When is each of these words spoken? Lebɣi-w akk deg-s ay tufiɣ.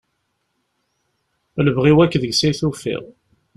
Lebɣi-w 1.65 1.99
akk 2.03 2.13
deg-s 2.21 2.41
ay 2.47 2.53
tufiɣ. 2.59 3.03